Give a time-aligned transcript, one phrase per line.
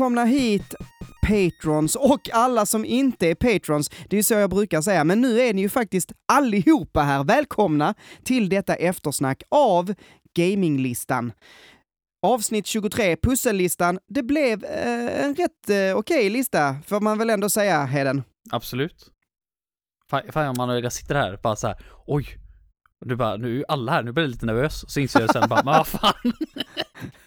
[0.00, 0.74] Välkomna hit
[1.22, 3.88] patrons och alla som inte är patrons.
[3.88, 7.24] Det är ju så jag brukar säga, men nu är ni ju faktiskt allihopa här.
[7.24, 7.94] Välkomna
[8.24, 9.94] till detta eftersnack av
[10.36, 11.32] Gaminglistan.
[12.22, 13.98] Avsnitt 23, pussellistan.
[14.08, 18.22] Det blev eh, en rätt eh, okej lista, får man väl ändå säga, Heden.
[18.50, 19.06] Absolut.
[20.10, 22.26] Fan, fan man jag sitter här bara så här, oj.
[23.00, 24.84] Du bara, nu är ju alla här, nu blir jag lite nervös.
[24.88, 26.32] Så inser jag sen bara, men vad fan.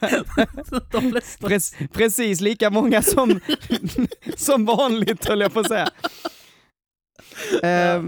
[0.91, 1.47] De flesta.
[1.47, 3.39] Pre- precis lika många som,
[4.37, 5.89] som vanligt, höll jag på att säga.
[7.63, 8.03] Eh,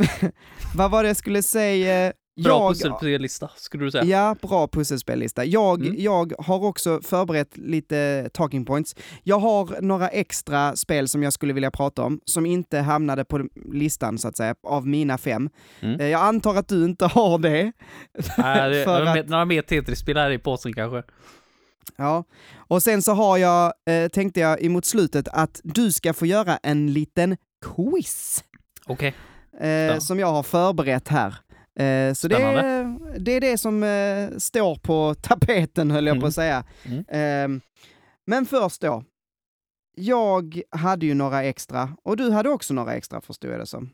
[0.75, 2.13] vad var det jag skulle säga?
[2.43, 4.03] Bra Jag- pusselspellista, skulle du säga.
[4.03, 5.45] Ja, bra pusselspellista.
[5.45, 5.95] Jag, Mm.
[5.99, 8.95] jag har också förberett lite talking points.
[9.23, 13.47] Jag har några extra spel som jag skulle vilja prata om, som inte hamnade på
[13.73, 15.49] listan så att säga, av mina fem.
[15.79, 15.99] Mm.
[15.99, 17.71] Eh, Jag antar att du inte har det.
[18.37, 18.83] Nej, det,
[19.21, 21.03] att- några mer Tetris-spel här i påsen kanske.
[21.95, 22.23] Ja.
[22.55, 26.57] Och sen så har jag, eh, tänkte jag emot slutet, att du ska få göra
[26.63, 28.43] en liten quiz.
[28.85, 29.13] Okej.
[29.59, 29.99] eh, Ja.
[29.99, 31.27] som jag har förberett här.
[31.79, 36.17] Eh, så det är, det är det som eh, står på tapeten höll jag på
[36.17, 36.27] Mm.
[36.27, 36.63] att säga.
[36.83, 37.05] Mm.
[37.55, 37.61] Eh,
[38.25, 39.03] men först då.
[39.97, 43.89] Jag hade ju några extra, och du hade också några extra förstod jag det som.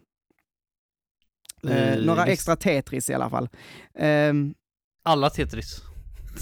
[1.68, 3.50] Eh, Eh, några extra Tetris i alla fall.
[3.96, 4.34] Eh,
[5.04, 5.82] Alla Tetris.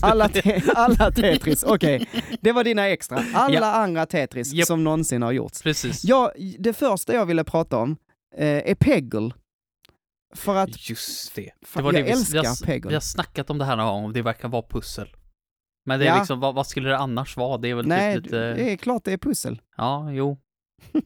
[0.02, 2.10] Alla, te alla Tetris, okej.
[2.42, 3.24] Det var dina extra.
[3.34, 3.66] Alla Ja.
[3.66, 4.68] andra Tetris Japp.
[4.68, 5.62] som någonsin har gjorts.
[5.62, 6.04] Precis.
[6.04, 7.98] Ja, det första jag ville prata om
[8.38, 9.32] eh, är Peggle.
[10.36, 11.52] För att Just det.
[11.66, 12.90] Fan, det var jag det vi, älskar vi, har, Peggle.
[12.90, 15.10] vi har snackat om det här någon gång, om det verkar vara pussel.
[15.86, 16.18] Men det är Ja.
[16.18, 17.58] liksom, vad, vad skulle det annars vara?
[17.58, 18.54] Det är väl Nej, typ lite...
[18.54, 19.62] det är klart det är pussel.
[19.78, 20.38] Ja, jo.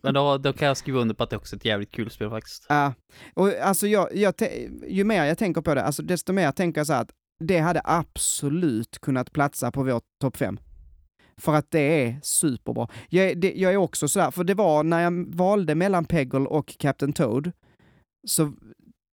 [0.03, 2.09] Men då, då kan jag skriva under på att det också är ett jävligt kul
[2.11, 2.65] spel faktiskt.
[2.69, 2.93] Ja,
[3.33, 4.33] och alltså jag, jag,
[4.87, 7.59] ju mer jag tänker på det, alltså desto mer tänker jag så här att det
[7.59, 10.59] hade absolut kunnat platsa på vår topp fem.
[11.37, 12.87] För att det är superbra.
[13.09, 16.39] Jag, är- det, jag är också sådär, för det var när jag valde mellan Peggle
[16.39, 17.51] och Captain Toad,
[18.27, 18.53] så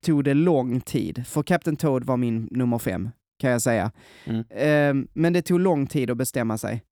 [0.06, 1.26] tog det lång tid.
[1.26, 3.92] För Captain Toad var min nummer fem, kan jag säga.
[4.24, 4.44] Mm.
[4.50, 6.82] Ehm, men det tog lång tid att bestämma sig.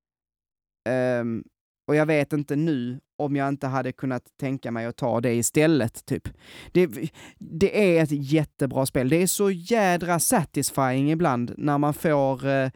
[0.89, 1.43] Ehm,
[1.89, 5.33] och jag vet inte nu om jag inte hade kunnat tänka mig att ta det
[5.35, 6.27] istället, typ.
[6.71, 9.09] Det, det är ett jättebra spel.
[9.09, 12.69] Det är så jädra satisfying ibland när man får, eh,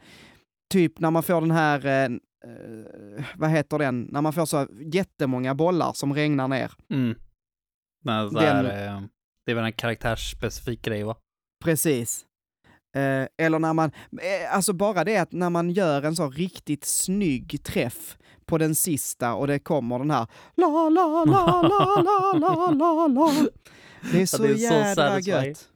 [0.72, 4.66] typ när man får den här, eh, eh, vad heter den, när man får så
[4.92, 6.72] jättemånga bollar som regnar ner.
[6.90, 7.18] Mm.
[8.04, 9.02] Men så Den- här, eh,
[9.46, 11.16] det är väl en karaktärsspecifik grej va?
[11.64, 12.26] Precis.
[12.96, 13.90] Eh, eller när man,
[14.22, 18.74] eh, alltså bara det att när man gör en så riktigt snygg träff på den
[18.74, 23.32] sista och det kommer den här la la la la la la la la.
[24.12, 25.46] Det är så, det är så jädra satisfying.
[25.48, 25.68] gött.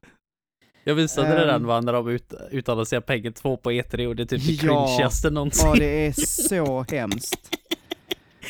[0.85, 1.47] Jag visade det Ehm.
[1.49, 4.53] den va, när de ut, utannonserade Peggle 2 på E3 och det är typ det
[4.67, 4.87] Ja.
[4.87, 5.69] cringigaste någonsin.
[5.69, 6.13] Ja, det är
[6.57, 7.51] så hemskt.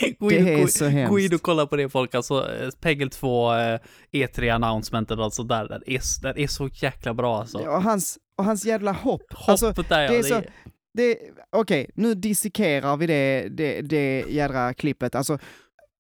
[0.18, 1.34] gå, Det är så gå in hemskt.
[1.34, 2.46] och kolla på det folk, alltså
[2.80, 3.78] Peggle 2 eh,
[4.12, 7.58] E3 announcementet alltså där, den är, den är så jäkla bra alltså.
[7.58, 9.22] Och hans, och hans jävla hopp.
[9.34, 10.67] Hoppet Alltså, där ja, det är det så- är, det,
[11.52, 15.14] okej, nu dissekerar vi det, det, det jädra klippet.
[15.14, 15.38] Alltså,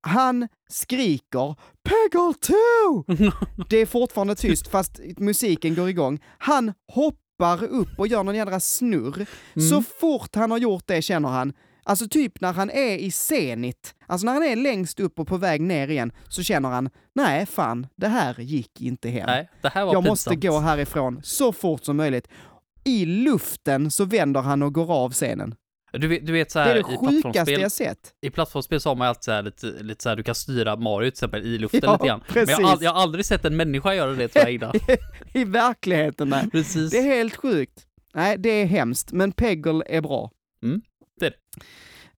[0.00, 1.54] han skriker
[1.84, 3.34] Peggle 2!
[3.70, 6.20] Det är fortfarande tyst fast musiken går igång.
[6.38, 9.26] Han hoppar upp och gör någon jädra snurr.
[9.68, 9.84] Så Mm.
[10.00, 11.52] fort han har gjort det känner han,
[11.84, 15.36] alltså typ när han är i senit, alltså när han är längst upp och på
[15.36, 19.26] väg ner igen, så känner han, nej fan, det här gick inte hem.
[19.26, 20.54] Nej, det här var Jag måste pinsamt.
[20.54, 22.28] gå härifrån så fort som möjligt.
[22.88, 25.54] I luften så vänder han och går av scenen.
[25.92, 26.82] Du vet, du vet så Det här, är det
[27.22, 27.98] sjukaste jag sett.
[28.20, 30.34] i plattformsspel så har man ju alltid så här, lite, lite så här, du kan
[30.34, 32.20] styra Mario till exempel i luften Ja, lite grann.
[32.34, 34.74] Men jag, jag har aldrig sett en människa göra det tror jag innan.
[35.32, 36.50] I verkligheten, nej.
[36.50, 36.90] Precis.
[36.90, 37.86] Det är helt sjukt.
[38.14, 40.30] Nej, det är hemskt, men Peggle är bra.
[40.62, 40.80] Mm,
[41.20, 41.34] det är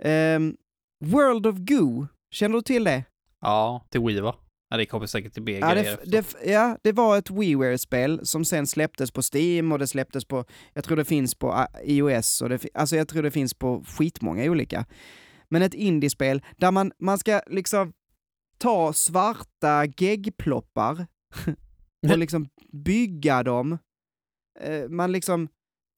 [0.03, 0.57] Ehm,
[1.05, 3.05] World of Goo, känner du till det?
[3.41, 4.35] Ja, till Wii va?
[4.71, 5.59] Ja, det kommer säkert till BG.
[5.59, 9.87] Ja det, det, ja, det var ett WiiWare-spel som sen släpptes på Steam och det
[9.87, 10.45] släpptes på,
[10.75, 13.85] jag tror det finns på ah, iOS och det, alltså jag tror det finns på
[13.85, 14.87] skitmånga olika.
[15.49, 17.93] Men ett indiespel där man, man ska liksom
[18.59, 21.07] ta svarta geggploppar
[22.11, 23.79] och liksom bygga dem.
[24.61, 25.49] Eh, man liksom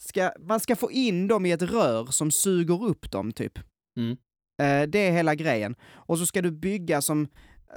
[0.03, 3.59] ska, man ska få in dem i ett rör som suger upp dem typ.
[3.97, 4.17] Mm.
[4.63, 5.77] Eh, det är hela grejen.
[5.93, 7.29] Och så ska du bygga som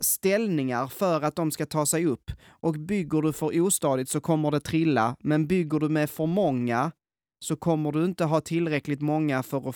[0.01, 2.31] ställningar för att de ska ta sig upp.
[2.47, 6.92] Och bygger du för ostadigt så kommer det trilla, men bygger du med för många
[7.39, 9.75] så kommer du inte ha tillräckligt många för att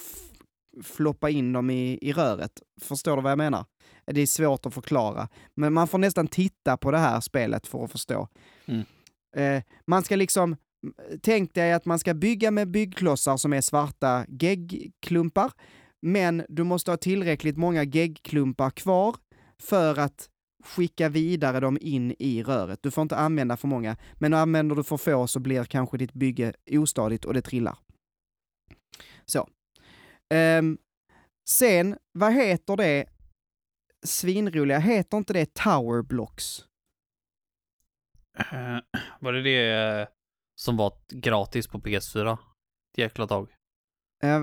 [0.84, 2.52] floppa in dem i, i röret.
[2.82, 3.66] Förstår du vad jag menar?
[4.06, 7.84] Det är svårt att förklara, men man får nästan titta på det här spelet för
[7.84, 8.28] att förstå.
[8.66, 8.84] Mm.
[9.36, 10.56] Eh, man ska liksom,
[11.22, 15.52] tänk dig att man ska bygga med byggklossar som är svarta geggklumpar
[16.02, 19.16] men du måste ha tillräckligt många geggklumpar kvar
[19.64, 20.30] för att
[20.64, 22.84] skicka vidare dem in i röret.
[22.84, 26.14] Du får inte använda för många, men använder du för få så blir kanske ditt
[26.14, 27.78] bygge ostadigt och det trillar.
[29.26, 29.50] Så.
[30.34, 30.78] Ehm,
[31.50, 33.06] sen, vad heter det
[34.06, 34.80] svinroliga?
[34.80, 36.66] Heter inte det Tower Blocks?
[38.38, 38.80] Eh,
[39.20, 40.08] var det det eh,
[40.56, 42.34] som var gratis på PS4?
[42.34, 43.56] Ett jäkla tag.
[44.24, 44.42] Eh,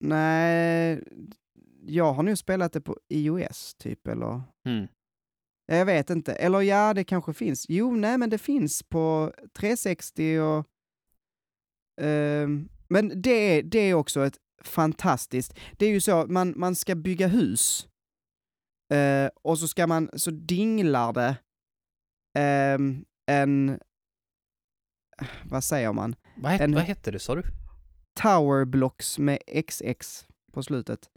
[0.00, 1.02] nej,
[1.88, 4.42] jag har nu spelat det på iOS typ, eller?
[4.66, 4.86] Mm.
[5.66, 6.34] Ja, Jag vet inte.
[6.34, 7.66] Eller ja, det kanske finns.
[7.68, 10.66] Jo, nej, men det finns på 360 och...
[12.00, 15.58] ehm, men det är, det är också ett fantastiskt...
[15.78, 17.88] Det är ju så, man, man ska bygga hus.
[18.92, 21.36] Eh, och så ska man, så dinglar det
[22.38, 23.80] ehm, en...
[25.44, 26.16] Vad säger man?
[26.36, 27.42] Vad, het, En- vad hette det sa du?
[28.20, 29.38] Tower blocks med
[29.68, 31.10] XX på slutet.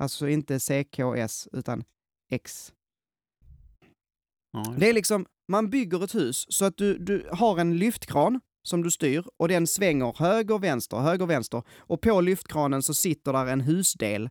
[0.00, 1.84] Alltså inte CKS, utan
[2.30, 2.72] X.
[4.52, 8.40] Ja, Det är liksom, man bygger ett hus så att du, du har en lyftkran
[8.62, 11.62] som du styr och den svänger höger, vänster, höger, vänster.
[11.78, 14.30] Och på lyftkranen så sitter där en husdel.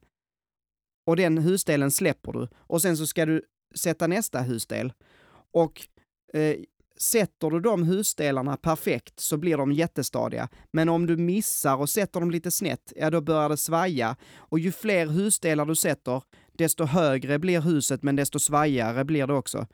[1.06, 2.48] Och den husdelen släpper du.
[2.58, 3.44] Och sen så ska du
[3.76, 4.94] sätta nästa husdel.
[5.52, 5.88] Och
[6.34, 6.56] eh,
[7.02, 10.50] sätter du de husdelarna perfekt så blir de jättestadiga.
[10.74, 14.16] Men om du missar och sätter dem lite snett, ja då börjar det svaja.
[14.38, 16.24] Och ju fler husdelar du sätter,
[16.58, 19.68] desto högre blir huset men desto svajigare blir det också.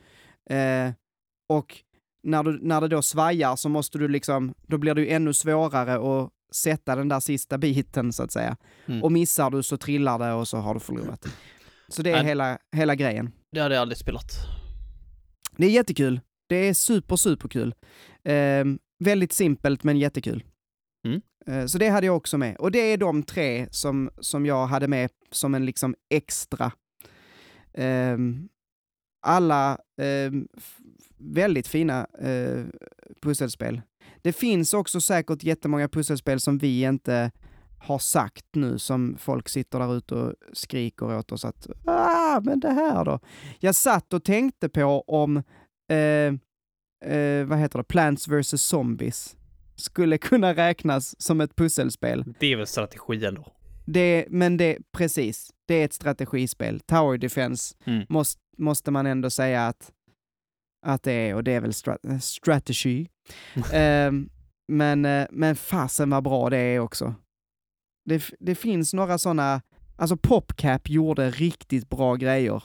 [0.49, 0.91] Eh,
[1.49, 1.75] och
[2.23, 5.33] när, du, när det då svajar så måste du liksom, då blir det ju ännu
[5.33, 8.57] svårare att sätta den där sista biten så att säga.
[8.85, 9.03] Mm.
[9.03, 11.25] Och missar du så trillar det och så har du förlorat.
[11.87, 13.31] Så det är Men- hela, hela grejen.
[13.51, 14.25] Det hade jag aldrig spelat.
[15.57, 16.19] Det är jättekul.
[16.47, 17.75] Det är super, superkul.
[18.23, 18.65] Eh,
[18.99, 20.43] väldigt simpelt men jättekul.
[21.05, 21.21] Mm.
[21.47, 22.55] Eh, så det hade jag också med.
[22.57, 26.71] Och det är de tre som, som jag hade med som en liksom extra.
[27.73, 28.49] Ehm,
[29.21, 30.47] alla ehm,
[31.17, 32.65] väldigt fina eh,
[33.21, 33.81] pusselspel.
[34.21, 37.31] Det finns också säkert jättemånga pusselspel som vi inte
[37.79, 42.59] har sagt nu, som folk sitter där ute och skriker åt oss att ah, men
[42.59, 43.19] det här då?
[43.59, 45.43] Jag satt och tänkte på om,
[45.89, 46.33] eh,
[47.13, 49.37] eh, vad heter det, Plants vs Zombies
[49.75, 52.25] skulle kunna räknas som ett pusselspel.
[52.39, 53.51] Det är väl strategi ändå.
[53.85, 56.79] Det, men det, precis, det är ett strategispel.
[56.79, 58.05] Tower Defense Mm.
[58.09, 59.91] måste, måste man ändå säga att,
[60.85, 63.07] att det är, och det är väl stra- strategy.
[63.73, 64.29] Ehm,
[64.67, 67.15] men, eh, men fasen vad bra det är också.
[68.09, 69.61] Det, det finns några sådana,
[69.95, 72.63] alltså PopCap gjorde riktigt bra grejer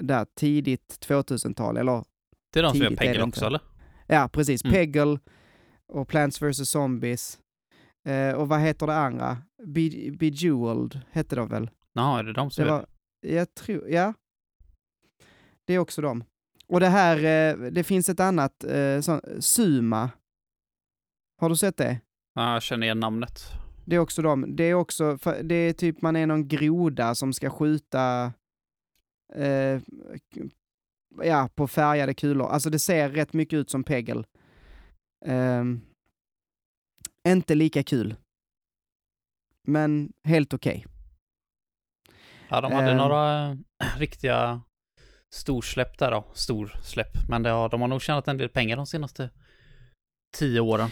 [0.00, 2.04] där tidigt 2000-tal, eller
[2.54, 3.60] Det är de som gör Peggle också eller?
[4.06, 4.74] ja precis, Mm.
[4.74, 5.18] Peggle
[5.92, 7.38] och Plants vs Zombies.
[8.08, 9.38] Eh, och vad heter det andra?
[9.66, 11.70] Be- Bejeweled hette det väl?
[11.92, 12.86] Jaha, är det de som Det var,
[13.20, 14.14] jag tror, ja.
[15.66, 16.24] Det är också dem.
[16.66, 20.10] Och det här, eh, det finns ett annat, eh, sån, Suma.
[21.40, 22.00] Har du sett det?
[22.34, 23.40] Ja, jag känner igen namnet.
[23.86, 24.56] Det är också dem.
[24.56, 28.32] Det är också, det är typ man är någon groda som ska skjuta
[29.34, 29.80] eh,
[31.22, 32.46] ja, på färgade kulor.
[32.48, 34.24] Alltså det ser rätt mycket ut som Peggle.
[35.26, 35.80] Ehm,
[37.28, 38.14] inte lika kul.
[39.68, 40.86] Men helt okej.
[42.48, 42.96] Ja, de hade Ehm.
[42.96, 43.56] några äh,
[43.98, 44.60] riktiga
[45.34, 46.24] storsläpp där då.
[46.34, 47.28] Storsläpp.
[47.28, 49.30] Men det har, de har nog tjänat en del pengar de senaste
[50.36, 50.90] tio åren.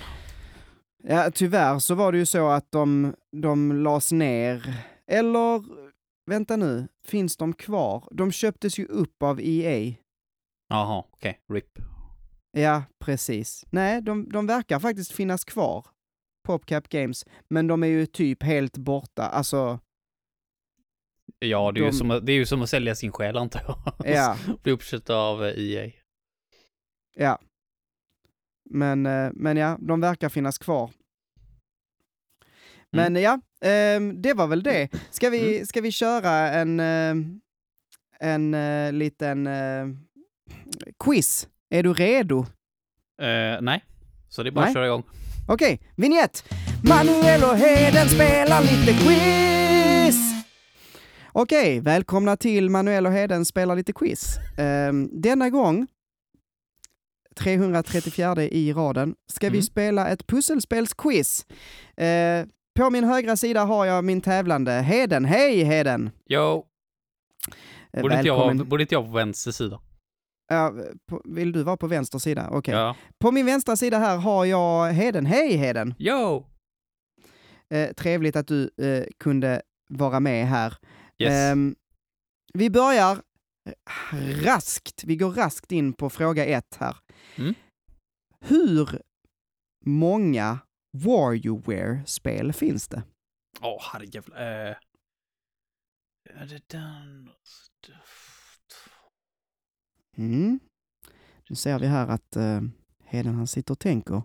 [1.04, 4.74] Ja, tyvärr så var det ju så att de, de lades ner.
[5.06, 5.64] Eller,
[6.30, 8.08] vänta nu, finns de kvar?
[8.10, 9.94] De köptes ju upp av EA.
[10.72, 11.40] Jaha, okej.
[11.52, 11.78] RIP.
[12.52, 13.64] Ja, precis.
[13.70, 15.86] Nej, de, de verkar faktiskt finnas kvar,
[16.46, 19.22] PopCap Games, men de är ju typ helt borta.
[19.22, 19.80] Alltså,
[21.38, 23.36] Ja, det är, ju De- som, att- det är ju som att sälja sin själ
[23.36, 23.94] antar jag.
[24.14, 25.90] ja, Bli uppköpt av eh, EA.
[27.14, 27.38] ja.
[28.70, 30.90] Men, eh, men ja, de verkar finnas kvar.
[32.90, 34.88] Men ja, ehm, det var väl det.
[35.10, 37.40] Ska vi, ska vi köra en, ehm,
[38.18, 39.46] en eh, liten
[41.04, 41.48] quiz?
[41.70, 42.38] Är du redo?
[43.22, 43.84] Eh, nej.
[44.28, 44.68] Så det är bara Nej.
[44.70, 45.02] att köra igång.
[45.48, 46.44] Okej, vignett!
[46.88, 50.32] Manuel och Heden spelar lite quiz!
[51.32, 54.36] Okej, välkomna till Manuel och Heden spelar lite quiz.
[54.58, 55.86] Ehm, denna gång,
[57.36, 59.62] 334 i raden, ska vi Mm.
[59.62, 61.46] spela ett pusselspelsquiz.
[61.96, 62.44] Eh,
[62.78, 65.24] på min högra sida har jag min tävlande Heden.
[65.24, 66.10] Hej Heden!
[66.26, 66.66] Jo,
[67.92, 69.80] Eh, borde inte, jag, borde inte jag på vänster sida?
[70.48, 70.74] Ja,
[71.10, 72.48] på, vill du vara på vänster sida?
[72.50, 72.74] Okej.
[72.74, 72.96] Ja.
[73.18, 75.26] På min vänstra sida här har jag Heden.
[75.26, 75.94] Hej Heden!
[75.98, 76.46] Jo!
[77.74, 80.74] Eh, trevligt att du eh, kunde vara med här.
[81.18, 81.32] Yes.
[81.32, 81.76] Ehm,
[82.54, 83.22] vi börjar
[84.44, 86.96] raskt, vi går raskt in på fråga ett här.
[87.36, 87.54] Mm.
[88.40, 89.02] Hur
[89.84, 90.58] många
[90.96, 93.02] WarioWare-spel finns det?
[93.60, 94.68] Åh, herrejävlar.
[94.68, 94.76] Eh.
[100.16, 100.60] Mm.
[101.48, 102.60] Nu ser vi här att uh,
[103.04, 104.22] Heden han sitter och tänker.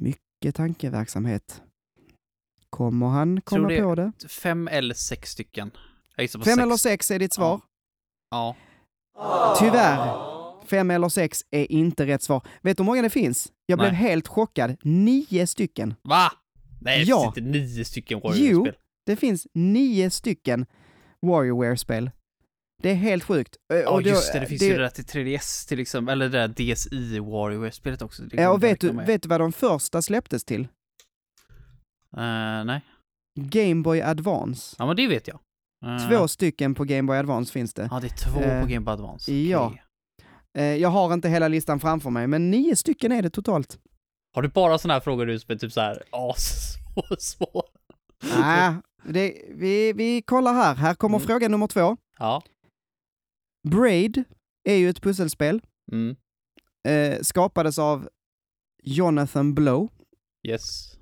[0.00, 1.62] Mycket tankeverksamhet.
[2.70, 4.12] Kommer han komma det- på det?
[4.28, 5.70] Fem eller sex stycken.
[6.16, 6.46] Fem sex.
[6.58, 7.60] eller sex är ditt svar.
[8.30, 8.56] Ja.
[9.58, 10.26] Tyvärr.
[10.66, 12.42] Fem eller sex är inte rätt svar.
[12.62, 13.52] Vet du hur många det finns?
[13.66, 14.00] Jag blev Nej.
[14.00, 14.76] helt chockad.
[14.82, 15.94] Nio stycken.
[16.02, 16.32] Va?
[16.80, 17.32] Nej, det Ja.
[17.34, 18.28] finns inte nio stycken Jo.
[18.28, 18.76] Warrior-spel.
[19.06, 20.66] Det finns nio stycken
[21.26, 22.10] WarioWare-spel.
[22.82, 23.56] Det är helt sjukt.
[23.72, 24.40] Eh, Ja, och just det.
[24.40, 26.12] Det finns ju det där till 3DS till exempel.
[26.22, 28.22] Eller det där DSi Warrior-spelet också.
[28.22, 29.06] Det Ja, kommer och vet du, med.
[29.06, 30.60] vet du vad de första släpptes till?
[32.16, 32.80] Eh, nej.
[33.40, 34.76] Game Boy Advance.
[34.78, 35.38] Ja, men det vet jag.
[35.86, 37.88] Eh, Två stycken på Game Boy Advance finns det.
[37.90, 39.32] Ja, det är två Eh, på Game Boy Advance.
[39.32, 39.66] ja.
[39.66, 39.82] Okej.
[40.58, 43.78] Eh, Jag har inte hela listan framför mig, men nio stycken är det totalt.
[44.34, 46.74] Har du bara såna här frågor du är typ så här as
[47.08, 47.64] så svår?
[48.40, 50.74] Nej, det, vi, vi kollar här.
[50.74, 51.26] Här kommer Mm.
[51.26, 51.96] fråga nummer två.
[52.18, 52.42] Ja.
[53.70, 54.24] Braid
[54.64, 55.60] är ju ett pusselspel.
[55.92, 56.16] Mm.
[56.88, 58.08] Eh, skapades av
[58.82, 59.88] Jonathan Blow.
[60.48, 60.96] Yes.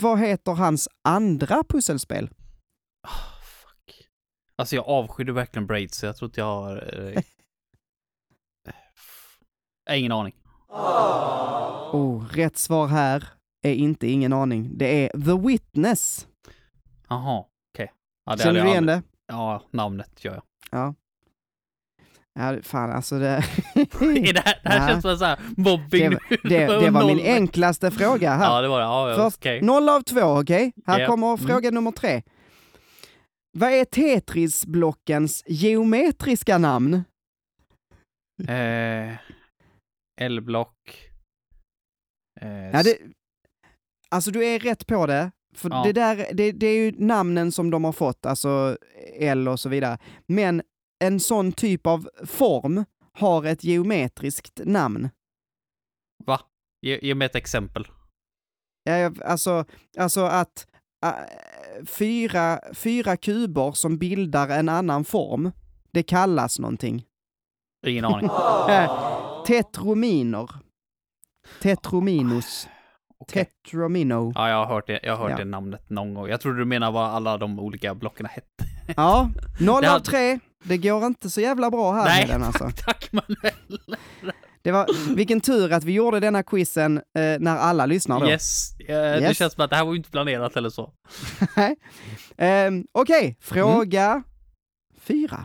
[0.00, 2.30] Vad heter hans andra pusselspel?
[3.08, 4.08] Ah, fuck.
[4.56, 6.94] Alltså jag avskydde verkligen Braid så jag tror inte jag har...
[6.94, 7.22] Eh...
[8.64, 8.72] Jag
[9.92, 10.34] har ingen aning.
[11.92, 13.28] Oh, rätt svar här
[13.62, 14.78] är inte ingen aning.
[14.78, 16.28] Det är The Witness.
[17.08, 17.92] Jaha, okej.
[18.24, 19.02] Ja, det Känner du igen det?
[19.26, 20.42] Ja, namnet gör jag.
[20.70, 20.94] Ja.
[22.40, 23.44] Ja, fan alltså det...
[23.74, 24.88] Det här, det här Nej.
[24.88, 28.44] känns som så här mobbing det, det, det var min enklaste fråga här.
[28.44, 28.84] Ja, det var det.
[28.84, 29.62] Ja, ja, Först, okej.
[29.62, 30.72] Noll av två, okej?
[30.86, 31.06] Här Ja.
[31.06, 31.38] kommer Mm.
[31.48, 32.22] fråga nummer tre.
[33.58, 36.94] Vad är Tetris-blockens geometriska namn?
[38.48, 39.14] Eh,
[40.20, 41.08] L-block.
[42.40, 42.96] Eh, Ja, det,
[44.10, 45.82] alltså du är rätt på det, för Ja.
[45.84, 48.76] det där, det, det är ju namnen som de har fått, alltså
[49.18, 49.98] L och så vidare.
[50.26, 50.62] Men
[51.00, 55.08] en sån typ av form har ett geometriskt namn.
[56.26, 56.40] Va?
[56.82, 57.88] Ge, ge mig ett exempel.
[58.84, 59.64] Ja, Alltså,
[59.98, 60.66] alltså att
[61.04, 61.12] äh,
[61.86, 65.52] fyra, fyra kuber som bildar en annan form,
[65.92, 67.04] det kallas någonting.
[67.86, 68.28] Ingen aning.
[69.46, 70.50] Tetrominer.
[71.62, 72.68] Tetrominus.
[73.18, 73.44] Okej.
[73.44, 74.32] Tetromino.
[74.34, 75.36] Ja, jag har hört det, jag har hört Ja.
[75.36, 76.28] det namnet någon gång.
[76.28, 78.64] Jag trodde du menade vad alla de olika blocken hette.
[78.96, 79.30] Ja,
[79.60, 80.38] noll Det av hade- tre.
[80.64, 82.70] Det går inte så jävla bra här Nej, med den alltså.
[82.84, 83.80] Tack Manuel!
[84.62, 87.02] Det var, vilken tur att vi gjorde denna quizen eh,
[87.40, 88.26] när alla lyssnar då.
[88.28, 89.36] Yes, eh, det Yes.
[89.38, 90.92] känns som att det här var inte planerat eller så.
[92.36, 94.22] Ehm, Okej, fråga Mm.
[95.00, 95.44] fyra.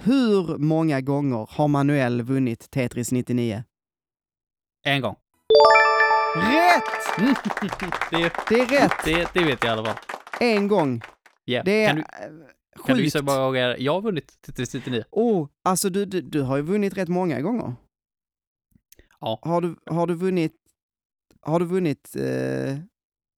[0.00, 3.64] Hur många gånger har Manuel vunnit Tetris 99?
[4.84, 5.16] En gång.
[6.36, 6.84] Rätt!
[8.10, 8.92] det, Det är rätt!
[9.04, 9.98] det, det vet jag i alla fall.
[10.40, 11.02] En gång.
[11.46, 11.64] Yeah.
[11.64, 12.04] Det är du,
[12.76, 13.16] eh, kan du sjukt.
[13.16, 15.04] hur många gånger jag har vunnit Tetris 99?
[15.10, 17.74] Oh, alltså du, du, du har ju vunnit rätt många gånger.
[19.20, 19.38] Ja.
[19.42, 20.54] Har du, har du vunnit,
[21.40, 22.78] har du vunnit eh,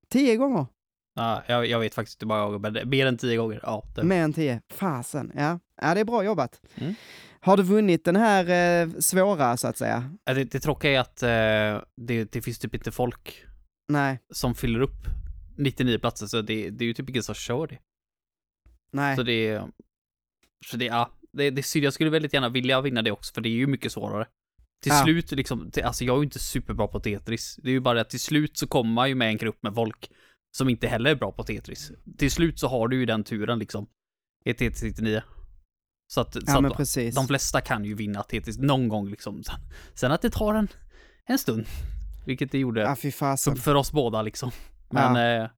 [0.09, 0.67] tio gånger?
[1.15, 3.61] Ja, jag, jag vet faktiskt inte hur många gånger, men mer än tio gånger.
[3.63, 4.03] Ja, det.
[4.03, 4.61] Mer än tio?
[4.73, 5.59] Fasen, ja.
[5.83, 6.61] Ja, det är bra jobbat.
[6.75, 6.95] Mm.
[7.41, 8.45] Har du vunnit den här
[8.83, 10.11] eh, svåra, så att säga?
[10.25, 13.45] Det, det tråkiga är att eh, det, det finns typ inte folk
[13.89, 15.07] Nej, som fyller upp
[15.57, 17.79] 99 platser, så det, det är ju typ ingen som kör det.
[18.95, 19.17] Nej.
[19.17, 19.63] Så det.
[20.67, 21.85] Så det, ja, det, det är synd.
[21.85, 24.27] Jag skulle väldigt gärna vilja vinna det också, för det är ju mycket svårare.
[24.83, 25.03] Till Ja.
[25.05, 27.59] slut, liksom, till, alltså jag är ju inte superbra på Tetris.
[27.63, 29.75] Det är ju bara att till slut så kommer man ju med en grupp med
[29.75, 30.11] folk
[30.57, 31.93] som inte heller är bra på Tetris.
[32.19, 33.87] Till slut så har du ju den turen liksom.
[34.45, 35.23] I Tetris 99.
[36.13, 37.15] Så att, så ja, men att precis.
[37.15, 39.43] de flesta kan ju vinna Tetris någon gång liksom.
[39.45, 39.55] Sen,
[39.95, 40.69] sen att det tar en,
[41.27, 41.67] en stund.
[42.27, 44.51] Vilket det gjorde Ja, för, för oss båda liksom.
[44.91, 45.51] Men eh,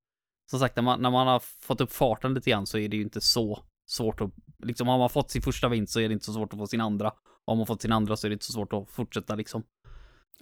[0.51, 2.97] som sagt, när man, när man har fått upp farten lite grann så är det
[2.97, 4.31] ju inte så svårt att,
[4.63, 6.67] liksom har man fått sin första vinst så är det inte så svårt att få
[6.67, 7.13] sin andra.
[7.47, 9.63] Har man fått sin andra så är det inte så svårt att fortsätta liksom.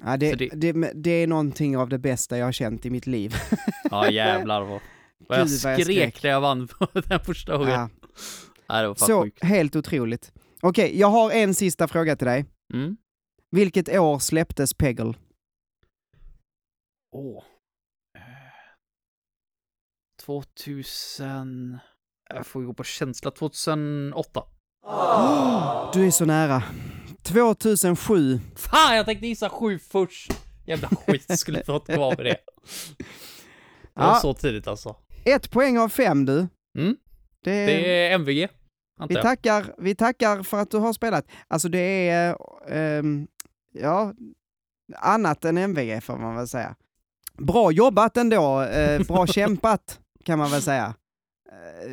[0.05, 0.49] Ja, det, det...
[0.73, 3.35] det- Det, är någonting av det bästa jag har känt i mitt liv.
[3.91, 4.69] Ja jävlar vad,
[5.29, 6.23] vad jag vad jag skrek skrek.
[6.23, 6.69] när jag vann
[7.09, 7.73] den första gången.
[7.73, 7.89] Ja.
[8.69, 9.45] Nej, det var fan Så, sjukt.
[9.45, 10.33] helt otroligt.
[10.63, 12.45] Okej, jag har en sista fråga till dig.
[12.75, 12.97] Mm.
[13.51, 15.15] Vilket år släpptes Peggle?
[17.13, 17.37] Åh.
[17.37, 17.43] Eh,
[20.27, 21.79] 2000...
[22.35, 23.31] Jag får gå på känsla.
[23.31, 24.43] 2008.
[25.93, 26.63] Du är så nära.
[27.23, 28.41] 2007.
[28.57, 30.33] Fan, jag tänkte gissa sju först.
[30.67, 32.37] Jävla skit, skulle inte ha kvar med det.
[33.95, 34.15] Det var Ja.
[34.23, 34.97] så tidigt alltså.
[35.25, 36.39] Ett poäng av fem du.
[36.79, 36.97] Mm.
[37.45, 38.49] Det, Det är MVG,
[39.09, 41.27] vi, tackar, vi tackar för att du har spelat.
[41.49, 42.37] Alltså det är,
[42.69, 43.27] ehm,
[43.73, 44.13] ja,
[44.97, 46.75] annat än MVG får man väl säga.
[47.39, 50.95] Bra jobbat ändå, eh, bra kämpat kan man väl säga.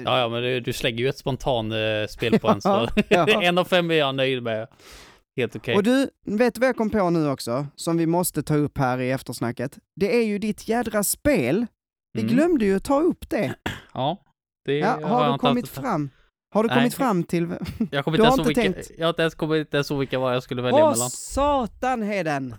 [0.06, 3.28] Ja, ja, men du, du slänger ju ett spontan eh, spelpoäng, så Ja.
[3.42, 4.68] en av fem är jag nöjd med.
[5.38, 5.76] Helt okej.
[5.76, 8.78] Och du, vet du vad jag kom på nu också, som vi måste ta upp
[8.78, 9.78] här i eftersnacket?
[9.96, 11.66] Det är ju ditt jädra spel.
[12.14, 12.34] Vi Mm.
[12.34, 13.56] glömde ju ta upp det.
[13.94, 14.18] Ja,
[14.66, 16.10] det Ja, jag har du inte kommit haft- fram?
[16.54, 16.78] Har du Nej.
[16.78, 17.48] kommit fram till...
[17.92, 18.92] Jag kommer Du inte har ens ihåg inte vilka, tänkt?
[18.98, 21.10] jag har inte ens kommit ens ihåg vilka var jag skulle välja Åh mellan.
[21.10, 22.56] satan Heden!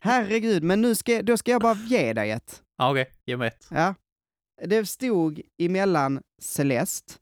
[0.00, 2.62] Herregud, men nu ska, då ska jag bara ge dig ett.
[2.78, 3.66] Ja, okej, ge mig ett.
[3.70, 3.94] Ja.
[4.64, 7.14] Det stod emellan Celeste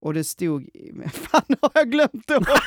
[0.00, 0.68] och det stod...
[1.12, 2.52] Fan, har jag glömt det också?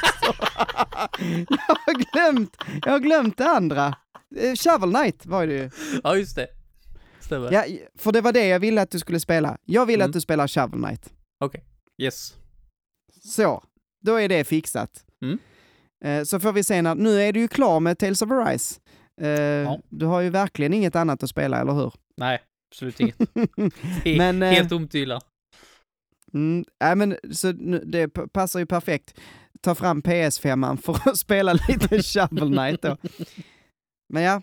[1.50, 3.96] jag, har glömt, jag har glömt det andra.
[4.36, 5.70] Eh, Shovel Knight var det ju.
[6.04, 6.48] Ja, just det.
[7.20, 7.52] Stämmer.
[7.52, 7.64] Ja,
[7.98, 9.58] för det var det jag ville att du skulle spela.
[9.66, 10.06] Jag vill Mm.
[10.10, 11.14] att du spelar Shovel Knight.
[11.98, 12.36] Yes.
[13.24, 13.64] Så,
[14.06, 15.06] då är det fixat.
[15.22, 15.40] Mm.
[16.06, 18.80] Eh, så får vi se när, nu är du ju klar med Tales of Arise.
[19.22, 21.94] Eh, Du har ju verkligen inget annat att spela, eller hur?
[22.18, 22.42] Nej,
[22.74, 23.16] absolut inget.
[24.18, 25.22] Men, eh, Helt tomt i hyllan.
[26.34, 27.52] Mm, nej men så
[27.86, 29.14] det passar ju perfekt.
[29.62, 32.98] Ta fram PS5 för att spela lite Shovel Knight då.
[34.14, 34.42] Men ja,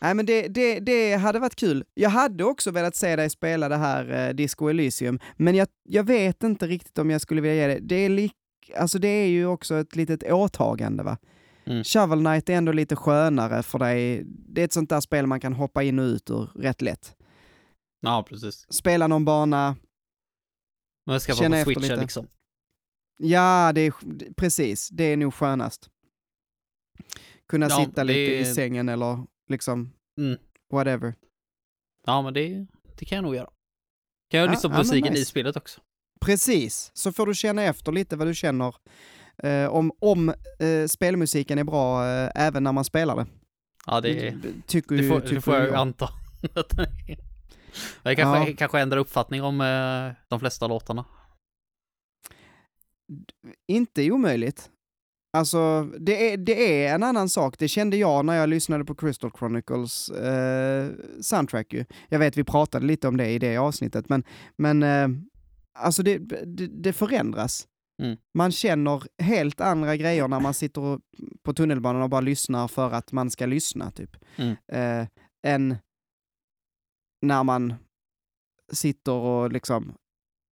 [0.00, 1.84] nej men det, det, det hade varit kul.
[1.94, 6.04] Jag hade också velat se dig spela det här eh, Disco Elysium, men jag, jag
[6.04, 7.78] vet inte riktigt om jag skulle vilja ge det.
[7.80, 8.32] Det är, lik,
[8.76, 11.18] alltså det är ju också ett litet åtagande va.
[11.64, 11.84] Mm.
[11.84, 14.22] Shovel Knight är ändå lite skönare för dig.
[14.26, 17.14] Det är ett sånt där spel man kan hoppa in och ut ur rätt lätt.
[18.00, 18.66] Ja, precis.
[18.72, 19.76] Spela någon bana,
[21.04, 21.96] jag ska vara på switchen lite.
[21.96, 22.28] liksom.
[23.22, 23.92] Ja, det är,
[24.36, 24.88] precis.
[24.88, 25.90] Det är nog skönast.
[27.48, 30.38] Kunna Ja, sitta lite i är- sängen eller liksom Mm.
[30.72, 31.14] whatever.
[32.06, 32.66] Ja, men det,
[32.98, 33.50] det kan jag nog göra.
[34.30, 35.24] Kan jag Ja, lyssna på ja, musiken i nice.
[35.30, 35.80] spelet också?
[36.20, 38.74] Precis, så får du känna efter lite vad du känner
[39.42, 43.26] eh, om, om eh, spelmusiken är bra eh, även när man spelar det.
[43.86, 44.36] Ja, det,
[44.66, 45.74] Tycker det, får, tycker det får jag jag.
[45.74, 46.08] anta.
[48.02, 48.56] Jag kanske, Ja.
[48.58, 51.04] kanske ändrar uppfattning om eh, de flesta låtarna.
[53.68, 54.70] Inte omöjligt.
[55.32, 57.58] Alltså, det är, det är en annan sak.
[57.58, 61.84] Det kände jag när jag lyssnade på Crystal Chronicles eh, soundtrack ju.
[62.08, 64.24] Jag vet, vi pratade lite om det i det avsnittet, men,
[64.56, 65.08] men eh,
[65.78, 67.66] alltså det, det, det förändras.
[68.02, 68.16] Mm.
[68.34, 71.00] Man känner helt andra grejer när man sitter
[71.42, 74.16] på tunnelbanan och bara lyssnar för att man ska lyssna, typ.
[74.36, 74.56] Mm.
[74.72, 75.06] Eh,
[75.46, 75.76] än
[77.22, 77.74] när man
[78.72, 79.94] sitter och liksom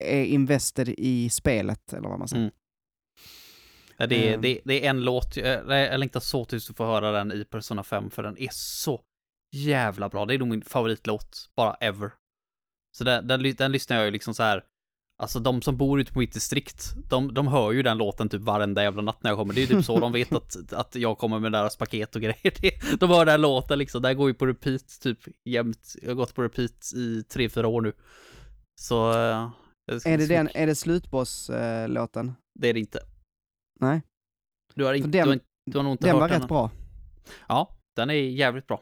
[0.04, 2.42] är invested i spelet, eller vad man säger.
[2.42, 2.54] Mm.
[4.08, 4.40] Det är, Ehm.
[4.40, 7.44] det, det är en låt, jag, jag längtar så tills du får höra den i
[7.44, 9.02] Persona 5, för den är så
[9.52, 10.26] jävla bra.
[10.26, 12.10] Det är nog min favoritlåt, bara ever.
[12.96, 14.64] Så den, den, den lyssnar jag ju liksom så här.
[15.22, 18.42] Alltså de som bor ute på mitt distrikt, de, de hör ju den låten typ
[18.42, 19.54] varenda jävla natt när jag kommer.
[19.54, 22.22] Det är ju typ så de vet att, att jag kommer med deras paket och
[22.22, 22.96] grejer.
[22.98, 25.94] De hör den låten liksom, den går ju på repeat typ jämt.
[26.02, 27.92] Jag har gått på repeat i tre, fyra år nu.
[28.80, 29.10] Så...
[29.10, 29.50] eh,
[30.04, 32.34] Är det, den, är det slutboss-låten?
[32.60, 33.00] Det är det inte.
[33.80, 34.02] Nej.
[34.74, 35.40] Du har, inte, den- du har,
[35.72, 36.40] du har nog inte Den hört var den.
[36.40, 36.70] rätt bra.
[37.48, 38.80] Ja, den är jävligt bra.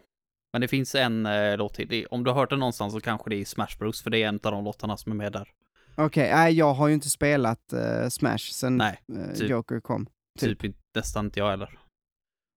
[0.52, 2.06] Men det finns en eh, låt till.
[2.10, 4.28] Om du har hört den någonstans så kanske det är Smash Bros, för det är
[4.28, 5.48] en av de låtarna som är med där.
[5.96, 9.50] Okej, nej jag har ju inte spelat eh, Smash sen Nej, eh, typ.
[9.50, 10.06] Joker kom.
[10.38, 10.60] Typ.
[10.60, 11.78] Typ, nästan inte jag heller.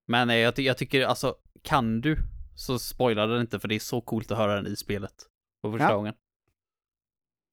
[0.07, 2.17] Men eh, jag, ty- jag tycker, alltså, kan du
[2.55, 5.13] så spoila den inte, för det är så coolt att höra den i spelet.
[5.63, 5.95] På första Ja.
[5.95, 6.13] gången.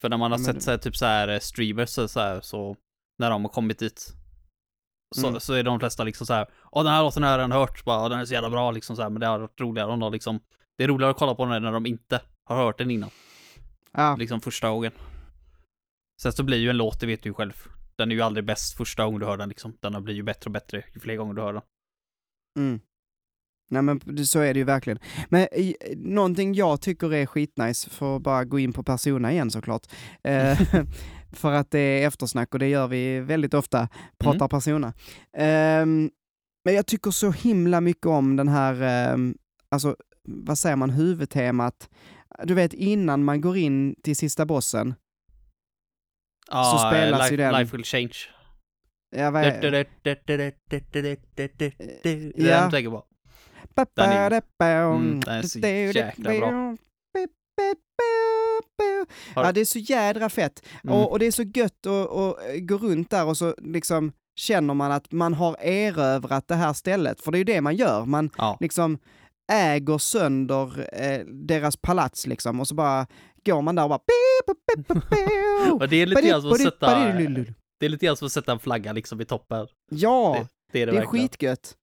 [0.02, 2.76] För när man har Ja, sett så här, typ så här streamers så, här, så
[3.18, 4.12] när de har kommit dit.
[5.16, 5.40] Så, Mm.
[5.40, 7.84] så är de flesta liksom så här, åh den här låten har jag redan hört,
[7.84, 9.90] bara, "Åh, den är så jävla bra liksom så här, men det hade varit roligare
[9.90, 10.40] om de liksom,
[10.78, 13.10] det är roligare att kolla på den när de inte har hört den innan,
[13.92, 14.92] Ja, liksom första gången.
[16.22, 17.52] Sen så blir ju en låt, det vet du ju själv,
[17.96, 20.48] den är ju aldrig bäst första gången du hör den liksom, den blir ju bättre
[20.48, 21.62] och bättre ju fler gånger du hör den.
[22.58, 22.80] mm.
[23.70, 24.98] Nej men så är det ju verkligen.
[25.28, 29.50] Men eh, någonting jag tycker är skitnice, för att bara gå in på Persona igen
[29.50, 29.86] såklart,
[30.24, 30.60] eh,
[31.32, 34.48] för att det är eftersnack och det gör vi väldigt ofta, pratar Mm.
[34.48, 34.92] Persona.
[35.36, 36.10] Ehm,
[36.64, 39.34] men jag tycker så himla mycket om den här, ehm,
[39.68, 41.88] alltså vad säger man, huvudtemat.
[42.44, 44.94] Du vet innan man går in till sista bossen,
[46.50, 48.14] Ja, Så spelas life, ju den- Life will change.
[49.16, 49.70] ja, vad är, Det är
[52.36, 52.60] Ja.
[52.60, 53.04] den du tänker på.
[53.94, 54.30] Den är-
[54.94, 56.76] Mm, den är så jäkla bra.
[59.34, 60.62] Ja, det är så jädra fett.
[60.84, 60.96] Mm.
[60.96, 64.74] Och, och det är så gött att, att gå runt där och så liksom känner
[64.74, 67.20] man att man har erövrat det här stället.
[67.20, 68.04] För det är ju det man gör.
[68.04, 68.56] Man Ja.
[68.60, 68.98] liksom
[69.52, 73.06] äger sönder eh, deras palats liksom och så bara
[73.46, 74.00] går man där och bara...
[75.72, 76.86] Och det är lite grann som att sätta,
[77.80, 79.66] det är lite grann som att sätta en flagga liksom i toppen.
[79.90, 81.76] Ja, Det, det är det, det är skitgött.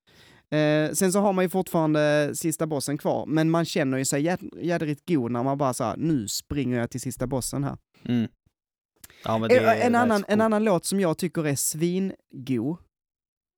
[0.52, 4.22] Eh, sen så har man ju fortfarande sista bossen kvar, men man känner ju sig
[4.22, 7.78] jäd- jädrigt god när man bara såhär, nu springer jag till sista bossen här.
[8.06, 8.28] Mm.
[9.26, 12.78] Ja, Eh, en, är annan, så en annan låt som jag tycker är svingod,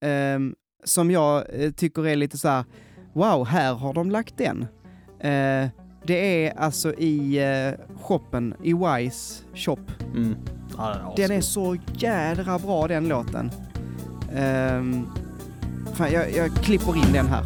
[0.06, 2.66] ehm, som jag eh, tycker är lite så här:
[3.14, 4.62] wow, här har de lagt den.
[5.20, 5.70] Eh,
[6.08, 9.78] det är alltså i eh, shoppen, i Wise shop.
[10.14, 10.36] Mm.
[10.78, 13.52] Ja, den är, Den är så jädra bra den låten.
[14.36, 15.08] Um,
[15.94, 17.44] fan, jag, jag klipper in den här.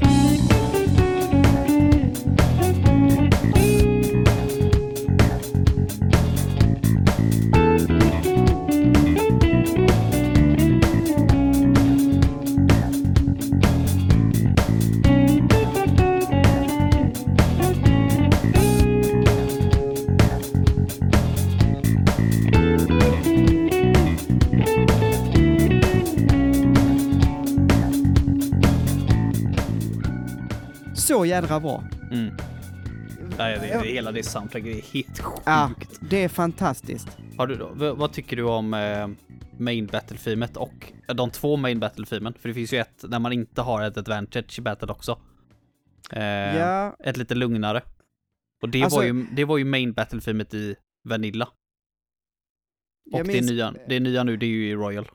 [31.29, 31.83] Jädra bra.
[32.11, 32.33] Mm.
[33.37, 35.41] Nej, det, det, hela det soundtracket är helt sjukt.
[35.45, 37.17] Ja, det är fantastiskt.
[37.37, 39.07] Har du, då- vad tycker du om eh,
[39.57, 42.33] main battle-filmet och eh, de två main battle-filmen?
[42.39, 45.19] För det finns ju ett där man inte har ett advantage battle också.
[46.11, 46.23] Eh,
[46.57, 47.81] Ja, Ett lite lugnare.
[48.61, 50.75] Och det, Alltså- var ju, det var ju main battle-filmet i
[51.09, 51.45] Vanilla.
[53.13, 55.07] Och det, minns- nya, det nya nu, det är ju i Royal.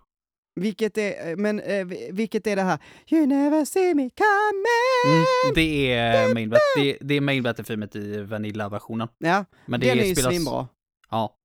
[0.61, 2.79] Vilket är, men eh, vi- vilket är det här?
[3.09, 5.15] You never see me coming!
[5.15, 9.09] Mm, det är main, det, det är main battle-filmet i Vanilla-versionen.
[9.19, 10.69] Ja, Men det den är ju spelas- svinbra.
[11.11, 11.39] Ja.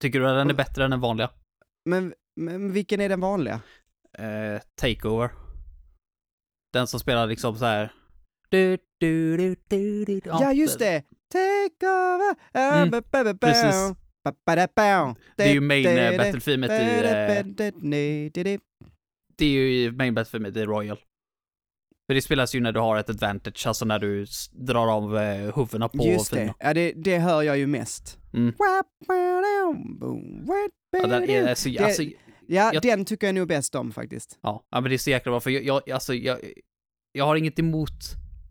[0.00, 1.30] Tycker du att den är bättre än den vanliga?
[1.84, 3.60] Men, men vilken är den vanliga?
[4.18, 5.30] eh, Takeover.
[6.72, 7.92] Den som spelar liksom så här.
[8.48, 9.36] Du, du,
[9.68, 10.20] du.
[10.24, 11.02] Ja, just det!
[11.32, 12.34] Take over!
[12.52, 13.02] Ah, Mm,
[13.40, 13.74] precis.
[15.36, 15.94] Det är ju main da, i...
[19.36, 20.96] det är ju main battle-filmet i Royal.
[22.06, 25.56] För det spelas ju när du har ett advantage, alltså när du drar av eh,
[25.56, 28.18] huvudena på Just det, ja, det, det hör jag ju mest.
[28.34, 28.54] Mm.
[30.90, 32.02] Ja, den är så, Det- alltså,
[32.50, 34.38] Ja, jag- den tycker jag nog bäst om faktiskt.
[34.42, 36.38] ja, ja, men det är så jäkla bra för jag, jag alltså, jag,
[37.12, 37.92] jag har inget emot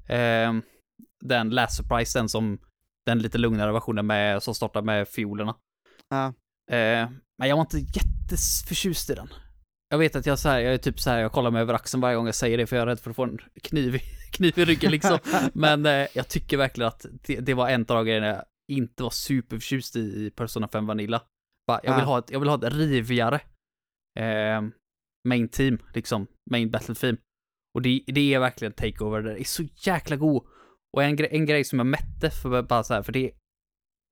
[0.07, 0.53] eh,
[1.21, 2.59] den Last Surprise, den som,
[3.05, 5.55] den lite lugnare versionen med, som startar med fiolerna.
[6.09, 6.25] Ja.
[6.71, 9.27] Eh, men jag var inte jätteförtjust i den.
[9.89, 11.73] Jag vet att jag så här, jag är typ så här, jag kollar mig över
[11.73, 13.99] axeln varje gång jag säger det för jag är rädd för att få en kniv
[14.31, 15.19] kniv i ryggen liksom.
[15.53, 19.09] Men eh, jag tycker verkligen att det, det var en av grejerna jag inte var
[19.09, 21.21] superförtjust i, i Persona 5 Vanilla.
[21.67, 22.05] Bara, jag, vill Ja.
[22.05, 23.41] ha ett, jag vill ha ett rivigare
[24.19, 24.61] eh,
[25.27, 27.17] main team, liksom, main battle team.
[27.75, 30.43] Och det, det är verkligen takeover, det är så jäkla god.
[30.93, 33.31] Och en, gre- en grej som jag mätte, för bara så här, för det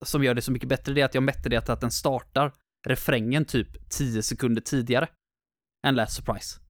[0.04, 1.90] som gör det så mycket bättre, det är att jag mätte det att, att den
[1.90, 2.52] startar
[2.88, 5.08] refrängen typ 10 sekunder tidigare
[5.86, 6.60] än Last Surprise.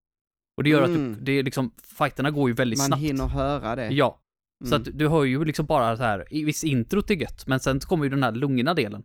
[0.56, 1.10] Och det gör Mm.
[1.12, 3.02] att du, det är liksom, fighterna går ju väldigt Man snabbt.
[3.02, 3.88] hinner höra det.
[3.88, 4.20] Ja.
[4.64, 4.82] Så Mm.
[4.82, 7.80] att du hör ju liksom bara så här, i viss introt är gött, men sen
[7.80, 9.04] kommer ju den här lugna delen.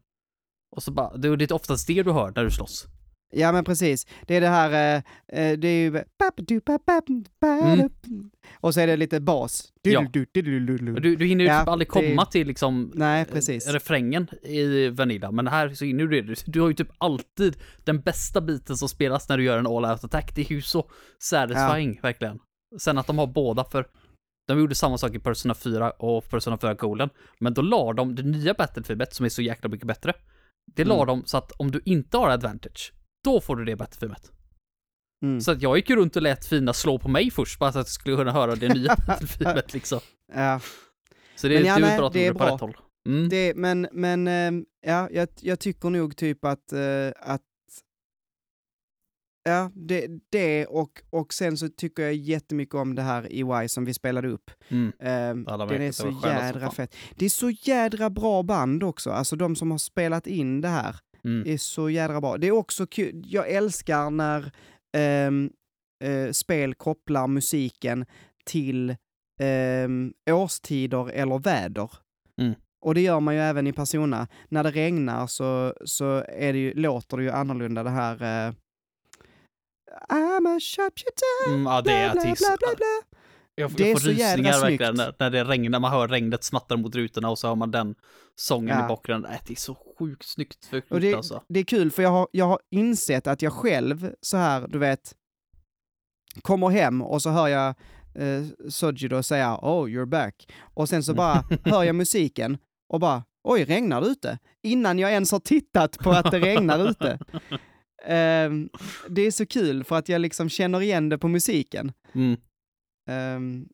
[0.76, 2.86] Och så bara, det är det är oftast det du hör när du slåss.
[3.34, 4.96] Ja men precis, det är det här,
[5.30, 6.04] eh, eh, det är ju...
[8.60, 9.72] Och så är det lite bas.
[9.86, 9.94] Mm.
[9.94, 10.00] Ja.
[10.96, 13.68] Och Du, du hinner ju Ja, typ aldrig det- komma till liksom Nej, eh, precis.
[13.68, 16.44] refrängen i Vanilla, men här så hinner du det.
[16.46, 20.04] Du har ju typ alltid den bästa biten som spelas när du gör en all-out
[20.04, 20.36] attack.
[20.36, 20.90] Det är ju så
[21.20, 22.40] satisfying, verkligen.
[22.80, 23.86] Sen att de har båda, för
[24.48, 28.16] de gjorde samma sak i Persona 4 och Persona 4 Golden, men då la de
[28.16, 30.14] det nya Battlefieldet, som är så jäkla mycket bättre,
[30.76, 31.08] det la Mm.
[31.08, 34.32] de så att om du inte har advantage, då får du det Battlefieldet.
[35.24, 35.42] Mm.
[35.42, 37.80] Så att jag gick ju runt och lät Fina slå på mig först, bara så
[37.80, 40.00] att jag skulle kunna höra det nya Battlefieldet liksom.
[40.34, 40.60] Ja,
[41.36, 42.54] Så det, Men ja, det är nej, bra att det de är på bra.
[42.54, 42.78] rätt håll.
[43.08, 43.30] Mm.
[43.30, 47.42] det, men, men ehm, ja, jag, jag tycker nog typ att, eh, att
[49.44, 53.86] Ja, det, det och, och sen så tycker jag jättemycket om det här EY som
[53.86, 54.52] vi spelade upp.
[54.68, 54.92] Mm.
[55.00, 56.96] Ehm, den är så jädra fett.
[57.16, 60.96] Det är så jädra bra band också, alltså de som har spelat in det här
[61.24, 61.54] Mm.
[61.54, 62.38] är så jädra bra.
[62.38, 64.52] Det är också kul, jag älskar när
[64.98, 65.50] ehm,
[66.04, 68.06] eh, spel kopplar musiken
[68.46, 68.96] till
[69.40, 71.92] ehm, årstider eller väder.
[72.42, 72.54] Mm.
[72.86, 74.28] Och det gör man ju även i Persona.
[74.50, 78.14] När det regnar så, så är det ju, låter det ju annorlunda det här
[78.48, 78.54] eh,
[80.10, 83.11] I'm a sharpshooter, Mm, ja, det bla är bla tills, bla bla bla.
[83.56, 84.64] Jag, Det är jag får så jädra rysningar snyggt.
[84.82, 87.72] verkligen när, när det regnar, man hör regnet smattra mot rutorna och så hör man
[87.72, 87.96] den
[88.36, 88.86] sången Ja.
[88.86, 89.32] i bakgrunden.
[89.32, 91.44] Äh, det är så sjukt snyggt för Och det, alltså.
[91.50, 94.80] det är kul för jag har, jag har insett att jag själv så här, du
[94.80, 95.16] vet,
[96.42, 97.68] kommer hem och så hör jag
[98.16, 102.58] eh, Soji då säga “Oh, you're back” och sen så bara hör jag musiken
[102.90, 104.38] och bara oj, regnar det ute?
[104.64, 107.20] Innan jag ens har tittat på att det regnar ute.
[108.08, 108.70] Um,
[109.10, 111.92] det är så kul för att jag liksom känner igen det på musiken.
[112.14, 112.38] Mm.
[113.10, 113.68] Um,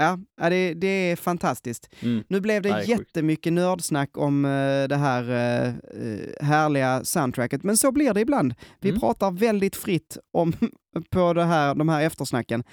[0.00, 1.88] ja, det, det är fantastiskt.
[2.00, 2.24] Mm.
[2.28, 2.88] Nu blev det det är sjukt.
[2.98, 5.74] jättemycket nördsnack om uh, det här uh,
[6.40, 8.54] härliga soundtracket, men så blir det ibland.
[8.80, 9.00] Vi Mm.
[9.00, 10.52] pratar väldigt fritt om
[11.10, 12.64] på det här, de här eftersnacken.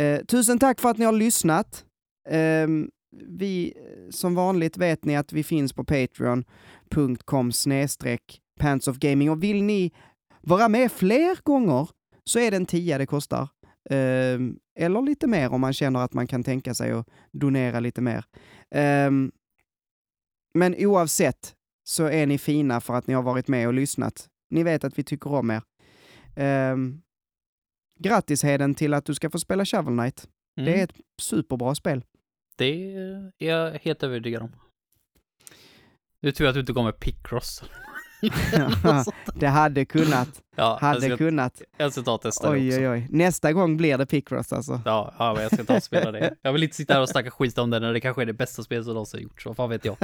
[0.00, 1.84] Uh, tusen tack för att ni har lyssnat.
[2.30, 2.90] Um,
[3.28, 3.72] vi,
[4.10, 9.62] som vanligt vet ni att vi finns på patreon.com snedstreck Pants of Gaming och vill
[9.62, 9.92] ni
[10.40, 11.88] vara med fler gånger
[12.24, 13.48] så är det en tia det kostar.
[13.90, 18.00] Ehm, eller lite mer om man känner att man kan tänka sig att donera lite
[18.00, 18.24] mer.
[18.70, 19.32] Ehm,
[20.54, 24.28] men oavsett så är ni fina för att ni har varit med och lyssnat.
[24.50, 25.62] Ni vet att vi tycker om er.
[26.72, 27.02] Um,
[27.98, 30.28] grattis Heden till att du ska få spela Shovel Knight.
[30.56, 30.72] Mm.
[30.72, 32.04] Det är ett superbra spel.
[32.56, 34.56] Det är jag helt övertygad om.
[36.20, 37.64] Det är tur att du inte går med Picross.
[39.34, 41.62] det hade kunnat, ja, hade jag ska, kunnat.
[41.76, 42.80] jag ska ta och testa det Oj, också.
[42.80, 43.06] oj, oj.
[43.10, 44.80] Nästa gång blir det Picross alltså.
[44.84, 46.34] Ja, ja, men jag ska ta och spela det.
[46.42, 48.32] Jag vill inte sitta här och snacka skit om det när det kanske är det
[48.32, 49.46] bästa spelet som någonsin gjorts.
[49.46, 49.96] Vad fan vet jag?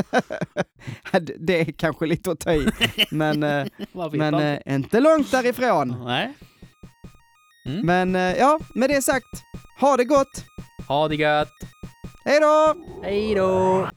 [1.39, 2.69] det är kanske lite att ta i,
[3.11, 3.67] men, eh,
[4.13, 6.05] men eh, inte långt därifrån.
[6.05, 6.33] Nej.
[7.67, 7.87] Mm.
[7.87, 9.43] Men eh, ja, med det sagt,
[9.81, 10.45] ha det gott!
[10.89, 11.53] Ha det gött!
[12.25, 12.75] Hej då!
[13.03, 13.89] Hej då!